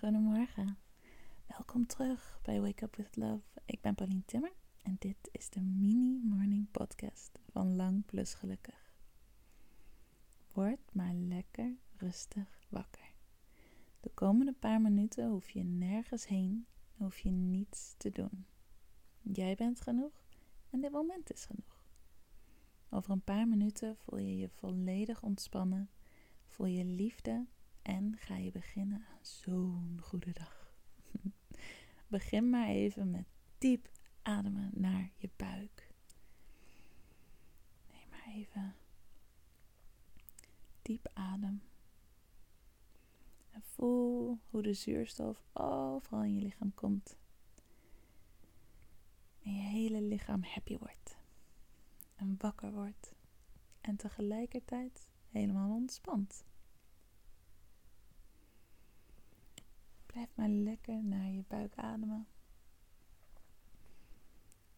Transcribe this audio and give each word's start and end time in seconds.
goedemorgen. 0.00 0.78
Welkom 1.46 1.86
terug 1.86 2.38
bij 2.42 2.60
Wake 2.60 2.84
Up 2.84 2.96
With 2.96 3.16
Love. 3.16 3.42
Ik 3.64 3.80
ben 3.80 3.94
Pauline 3.94 4.24
Timmer 4.24 4.52
en 4.82 4.96
dit 4.98 5.16
is 5.32 5.50
de 5.50 5.60
mini 5.60 6.20
morning 6.22 6.70
podcast 6.70 7.38
van 7.50 7.76
Lang 7.76 8.06
Plus 8.06 8.34
Gelukkig. 8.34 8.92
Word 10.52 10.78
maar 10.92 11.12
lekker 11.14 11.76
rustig 11.96 12.60
wakker. 12.68 13.12
De 14.00 14.10
komende 14.14 14.52
paar 14.52 14.80
minuten 14.80 15.28
hoef 15.28 15.50
je 15.50 15.64
nergens 15.64 16.26
heen, 16.26 16.66
hoef 16.96 17.18
je 17.18 17.30
niets 17.30 17.94
te 17.96 18.10
doen. 18.10 18.46
Jij 19.20 19.54
bent 19.54 19.80
genoeg 19.80 20.24
en 20.70 20.80
dit 20.80 20.92
moment 20.92 21.32
is 21.32 21.44
genoeg. 21.44 21.84
Over 22.90 23.10
een 23.10 23.24
paar 23.24 23.48
minuten 23.48 23.96
voel 23.96 24.18
je 24.18 24.36
je 24.36 24.48
volledig 24.48 25.22
ontspannen, 25.22 25.90
voel 26.46 26.66
je 26.66 26.84
liefde 26.84 27.46
en 27.86 28.16
ga 28.18 28.36
je 28.36 28.50
beginnen 28.50 29.06
aan 29.10 29.24
zo'n 29.24 29.98
goede 30.02 30.32
dag. 30.32 30.72
Begin 32.06 32.50
maar 32.50 32.68
even 32.68 33.10
met 33.10 33.26
diep 33.58 33.88
ademen 34.22 34.70
naar 34.74 35.10
je 35.16 35.30
buik. 35.36 35.92
Neem 37.92 38.08
maar 38.10 38.26
even 38.26 38.74
diep 40.82 41.10
adem. 41.12 41.62
En 43.50 43.62
voel 43.62 44.38
hoe 44.50 44.62
de 44.62 44.74
zuurstof 44.74 45.42
overal 45.52 46.22
in 46.22 46.34
je 46.34 46.42
lichaam 46.42 46.74
komt. 46.74 47.16
En 49.42 49.54
je 49.54 49.62
hele 49.62 50.00
lichaam 50.02 50.42
happy 50.42 50.78
wordt. 50.78 51.18
En 52.14 52.34
wakker 52.38 52.72
wordt. 52.72 53.14
En 53.80 53.96
tegelijkertijd 53.96 55.08
helemaal 55.28 55.70
ontspant. 55.70 56.44
Blijf 60.16 60.34
maar 60.34 60.48
lekker 60.48 61.04
naar 61.04 61.30
je 61.30 61.44
buik 61.48 61.76
ademen. 61.76 62.26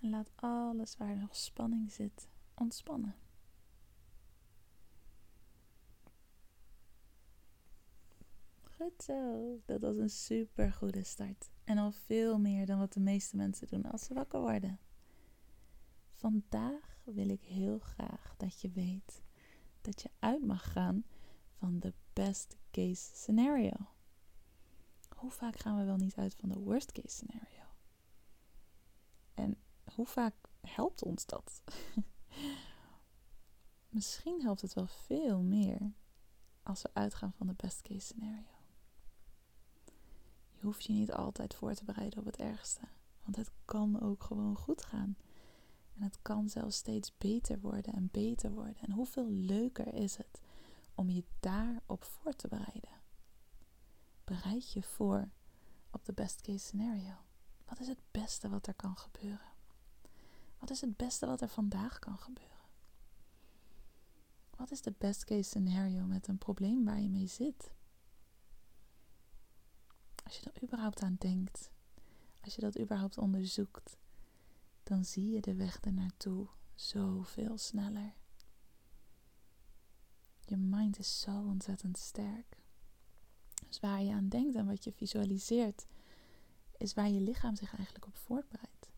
En 0.00 0.10
laat 0.10 0.30
alles 0.34 0.96
waar 0.96 1.16
nog 1.16 1.36
spanning 1.36 1.92
zit 1.92 2.28
ontspannen. 2.54 3.14
Goed 8.62 9.02
zo, 9.02 9.58
dat 9.64 9.80
was 9.80 9.96
een 9.96 10.10
super 10.10 10.72
goede 10.72 11.02
start. 11.02 11.50
En 11.64 11.78
al 11.78 11.92
veel 11.92 12.38
meer 12.38 12.66
dan 12.66 12.78
wat 12.78 12.92
de 12.92 13.00
meeste 13.00 13.36
mensen 13.36 13.66
doen 13.66 13.84
als 13.84 14.04
ze 14.04 14.14
wakker 14.14 14.40
worden. 14.40 14.78
Vandaag 16.14 17.00
wil 17.04 17.28
ik 17.28 17.42
heel 17.42 17.78
graag 17.78 18.34
dat 18.36 18.60
je 18.60 18.70
weet 18.70 19.22
dat 19.80 20.02
je 20.02 20.10
uit 20.18 20.46
mag 20.46 20.72
gaan 20.72 21.04
van 21.58 21.78
de 21.78 21.92
best 22.12 22.56
case 22.70 23.14
scenario 23.14 23.88
hoe 25.20 25.30
vaak 25.30 25.58
gaan 25.58 25.78
we 25.78 25.84
wel 25.84 25.96
niet 25.96 26.16
uit 26.16 26.34
van 26.34 26.48
de 26.48 26.58
worst 26.58 26.92
case 26.92 27.08
scenario? 27.08 27.64
En 29.34 29.56
hoe 29.94 30.06
vaak 30.06 30.34
helpt 30.60 31.02
ons 31.02 31.26
dat? 31.26 31.62
Misschien 33.88 34.42
helpt 34.42 34.60
het 34.60 34.74
wel 34.74 34.86
veel 34.86 35.42
meer 35.42 35.92
als 36.62 36.82
we 36.82 36.90
uitgaan 36.92 37.32
van 37.32 37.46
de 37.46 37.54
best 37.56 37.82
case 37.82 38.00
scenario. 38.00 38.58
Je 40.52 40.66
hoeft 40.66 40.84
je 40.84 40.92
niet 40.92 41.12
altijd 41.12 41.54
voor 41.54 41.74
te 41.74 41.84
bereiden 41.84 42.18
op 42.18 42.24
het 42.24 42.36
ergste, 42.36 42.80
want 43.22 43.36
het 43.36 43.50
kan 43.64 44.00
ook 44.00 44.22
gewoon 44.22 44.56
goed 44.56 44.84
gaan. 44.84 45.16
En 45.94 46.02
het 46.02 46.18
kan 46.22 46.48
zelfs 46.48 46.76
steeds 46.76 47.18
beter 47.18 47.60
worden 47.60 47.92
en 47.92 48.08
beter 48.12 48.50
worden. 48.50 48.82
En 48.82 48.92
hoeveel 48.92 49.30
leuker 49.30 49.94
is 49.94 50.16
het 50.16 50.40
om 50.94 51.10
je 51.10 51.24
daarop 51.40 52.04
voor 52.04 52.36
te 52.36 52.48
bereiden? 52.48 52.99
Bereid 54.30 54.72
je 54.72 54.82
voor 54.82 55.28
op 55.90 56.04
de 56.04 56.12
best 56.12 56.40
case 56.40 56.58
scenario. 56.58 57.14
Wat 57.64 57.80
is 57.80 57.86
het 57.86 58.00
beste 58.10 58.48
wat 58.48 58.66
er 58.66 58.74
kan 58.74 58.96
gebeuren? 58.96 59.52
Wat 60.58 60.70
is 60.70 60.80
het 60.80 60.96
beste 60.96 61.26
wat 61.26 61.40
er 61.40 61.48
vandaag 61.48 61.98
kan 61.98 62.18
gebeuren? 62.18 62.68
Wat 64.56 64.70
is 64.70 64.82
de 64.82 64.94
best 64.98 65.24
case 65.24 65.42
scenario 65.42 66.04
met 66.04 66.28
een 66.28 66.38
probleem 66.38 66.84
waar 66.84 67.00
je 67.00 67.08
mee 67.08 67.26
zit? 67.26 67.72
Als 70.24 70.38
je 70.38 70.50
er 70.50 70.62
überhaupt 70.62 71.02
aan 71.02 71.16
denkt, 71.18 71.70
als 72.40 72.54
je 72.54 72.60
dat 72.60 72.78
überhaupt 72.78 73.18
onderzoekt, 73.18 73.96
dan 74.82 75.04
zie 75.04 75.30
je 75.30 75.40
de 75.40 75.54
weg 75.54 75.80
ernaartoe 75.80 76.48
zoveel 76.74 77.58
sneller. 77.58 78.14
Je 80.44 80.56
mind 80.56 80.98
is 80.98 81.20
zo 81.20 81.42
ontzettend 81.42 81.98
sterk. 81.98 82.59
Dus 83.70 83.80
waar 83.80 84.02
je 84.02 84.12
aan 84.12 84.28
denkt 84.28 84.54
en 84.56 84.66
wat 84.66 84.84
je 84.84 84.92
visualiseert, 84.92 85.86
is 86.76 86.94
waar 86.94 87.08
je 87.08 87.20
lichaam 87.20 87.56
zich 87.56 87.74
eigenlijk 87.74 88.06
op 88.06 88.16
voortbreidt. 88.16 88.90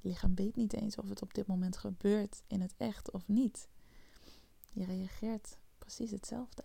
Je 0.00 0.08
lichaam 0.08 0.34
weet 0.34 0.56
niet 0.56 0.72
eens 0.72 0.96
of 0.96 1.08
het 1.08 1.22
op 1.22 1.34
dit 1.34 1.46
moment 1.46 1.76
gebeurt 1.76 2.42
in 2.46 2.60
het 2.60 2.74
echt 2.76 3.10
of 3.10 3.28
niet. 3.28 3.68
Je 4.68 4.84
reageert 4.84 5.58
precies 5.78 6.10
hetzelfde. 6.10 6.64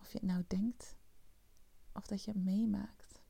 Of 0.00 0.12
je 0.12 0.18
het 0.18 0.26
nou 0.26 0.44
denkt 0.46 0.96
of 1.92 2.06
dat 2.06 2.24
je 2.24 2.30
het 2.30 2.44
meemaakt. 2.44 3.22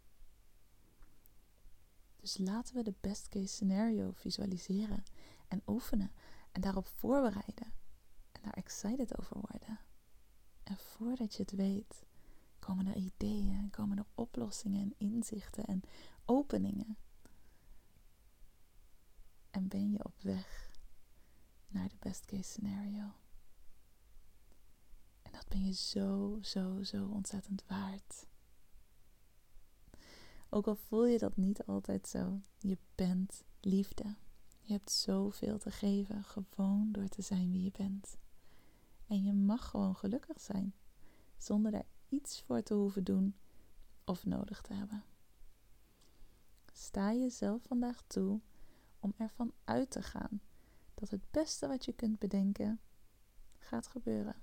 Dus 2.16 2.38
laten 2.38 2.74
we 2.74 2.82
de 2.82 2.94
best 3.00 3.28
case 3.28 3.46
scenario 3.46 4.10
visualiseren 4.12 5.04
en 5.48 5.62
oefenen 5.66 6.12
en 6.52 6.60
daarop 6.60 6.86
voorbereiden 6.86 7.72
en 8.32 8.40
daar 8.42 8.52
excited 8.52 9.18
over 9.18 9.36
worden. 9.50 9.78
En 10.62 10.76
voordat 10.76 11.34
je 11.34 11.42
het 11.42 11.52
weet, 11.52 12.04
komen 12.60 12.86
er 12.86 12.96
ideeën, 12.96 13.70
komen 13.70 13.98
er 13.98 14.06
oplossingen 14.14 14.80
en 14.80 14.94
inzichten 14.98 15.64
en 15.64 15.82
openingen. 16.24 16.96
En 19.50 19.68
ben 19.68 19.90
je 19.90 20.04
op 20.04 20.14
weg 20.20 20.70
naar 21.68 21.88
de 21.88 21.96
best 21.98 22.24
case 22.24 22.42
scenario. 22.42 23.12
En 25.22 25.32
dat 25.32 25.48
ben 25.48 25.64
je 25.64 25.72
zo, 25.72 26.38
zo, 26.42 26.82
zo 26.82 27.06
ontzettend 27.06 27.64
waard. 27.66 28.26
Ook 30.48 30.66
al 30.66 30.76
voel 30.76 31.06
je 31.06 31.18
dat 31.18 31.36
niet 31.36 31.64
altijd 31.66 32.08
zo, 32.08 32.40
je 32.58 32.78
bent 32.94 33.44
liefde. 33.60 34.16
Je 34.60 34.72
hebt 34.72 34.90
zoveel 34.90 35.58
te 35.58 35.70
geven, 35.70 36.24
gewoon 36.24 36.92
door 36.92 37.08
te 37.08 37.22
zijn 37.22 37.50
wie 37.50 37.62
je 37.62 37.70
bent. 37.70 38.16
En 39.06 39.24
je 39.24 39.32
mag 39.32 39.68
gewoon 39.68 39.96
gelukkig 39.96 40.40
zijn, 40.40 40.74
zonder 41.36 41.72
daar 41.72 41.86
iets 42.10 42.42
voor 42.42 42.62
te 42.62 42.74
hoeven 42.74 43.04
doen 43.04 43.36
of 44.04 44.26
nodig 44.26 44.60
te 44.60 44.74
hebben. 44.74 45.04
Sta 46.72 47.12
jezelf 47.12 47.62
vandaag 47.62 48.02
toe 48.06 48.40
om 49.00 49.14
ervan 49.16 49.52
uit 49.64 49.90
te 49.90 50.02
gaan 50.02 50.40
dat 50.94 51.10
het 51.10 51.30
beste 51.30 51.68
wat 51.68 51.84
je 51.84 51.92
kunt 51.92 52.18
bedenken 52.18 52.80
gaat 53.58 53.86
gebeuren. 53.86 54.42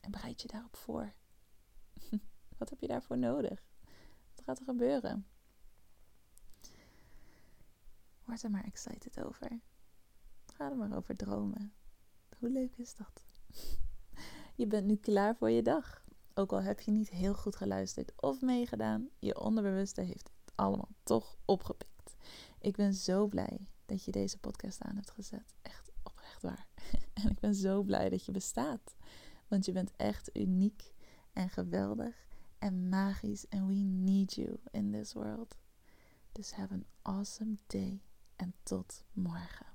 En 0.00 0.10
bereid 0.10 0.42
je 0.42 0.48
daarop 0.48 0.76
voor. 0.76 1.14
wat 2.58 2.70
heb 2.70 2.80
je 2.80 2.86
daarvoor 2.86 3.18
nodig? 3.18 3.64
Wat 4.34 4.44
gaat 4.44 4.58
er 4.58 4.64
gebeuren? 4.64 5.26
Word 8.24 8.42
er 8.42 8.50
maar 8.50 8.64
excited 8.64 9.24
over. 9.24 9.60
Ga 10.46 10.70
er 10.70 10.76
maar 10.76 10.96
over 10.96 11.16
dromen. 11.16 11.72
Hoe 12.38 12.50
leuk 12.50 12.76
is 12.76 12.94
dat? 12.94 13.24
je 14.56 14.66
bent 14.66 14.86
nu 14.86 14.96
klaar 14.96 15.36
voor 15.36 15.50
je 15.50 15.62
dag. 15.62 16.06
Ook 16.38 16.52
al 16.52 16.62
heb 16.62 16.80
je 16.80 16.90
niet 16.90 17.10
heel 17.10 17.34
goed 17.34 17.56
geluisterd 17.56 18.12
of 18.22 18.40
meegedaan, 18.40 19.08
je 19.18 19.40
onderbewuste 19.40 20.00
heeft 20.00 20.28
het 20.28 20.52
allemaal 20.54 20.88
toch 21.02 21.36
opgepikt. 21.44 22.16
Ik 22.60 22.76
ben 22.76 22.94
zo 22.94 23.26
blij 23.26 23.68
dat 23.86 24.04
je 24.04 24.10
deze 24.10 24.38
podcast 24.38 24.82
aan 24.82 24.94
hebt 24.94 25.10
gezet. 25.10 25.54
Echt 25.62 25.90
oprecht 26.02 26.42
waar. 26.42 26.66
En 27.22 27.30
ik 27.30 27.40
ben 27.40 27.54
zo 27.54 27.82
blij 27.82 28.08
dat 28.08 28.24
je 28.24 28.32
bestaat. 28.32 28.96
Want 29.48 29.64
je 29.64 29.72
bent 29.72 29.92
echt 29.96 30.36
uniek 30.36 30.94
en 31.32 31.48
geweldig 31.48 32.28
en 32.58 32.88
magisch. 32.88 33.48
And 33.48 33.66
we 33.66 33.74
need 33.74 34.34
you 34.34 34.58
in 34.70 34.92
this 34.92 35.12
world. 35.12 35.56
Dus 36.32 36.52
have 36.52 36.72
an 36.72 36.84
awesome 37.02 37.56
day 37.66 38.02
en 38.36 38.54
tot 38.62 39.04
morgen. 39.12 39.67